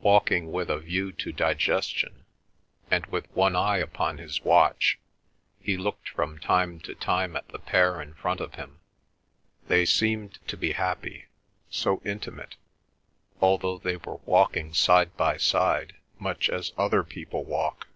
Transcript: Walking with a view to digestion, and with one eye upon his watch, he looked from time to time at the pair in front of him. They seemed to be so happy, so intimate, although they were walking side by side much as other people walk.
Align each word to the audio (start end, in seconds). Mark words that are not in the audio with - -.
Walking 0.00 0.50
with 0.50 0.70
a 0.70 0.78
view 0.78 1.12
to 1.12 1.30
digestion, 1.30 2.24
and 2.90 3.04
with 3.04 3.30
one 3.36 3.54
eye 3.54 3.76
upon 3.76 4.16
his 4.16 4.40
watch, 4.42 4.98
he 5.60 5.76
looked 5.76 6.08
from 6.08 6.38
time 6.38 6.80
to 6.80 6.94
time 6.94 7.36
at 7.36 7.46
the 7.48 7.58
pair 7.58 8.00
in 8.00 8.14
front 8.14 8.40
of 8.40 8.54
him. 8.54 8.80
They 9.68 9.84
seemed 9.84 10.38
to 10.48 10.56
be 10.56 10.72
so 10.72 10.76
happy, 10.78 11.26
so 11.68 12.00
intimate, 12.02 12.56
although 13.42 13.76
they 13.76 13.98
were 13.98 14.20
walking 14.24 14.72
side 14.72 15.14
by 15.18 15.36
side 15.36 15.94
much 16.18 16.48
as 16.48 16.72
other 16.78 17.02
people 17.04 17.44
walk. 17.44 17.88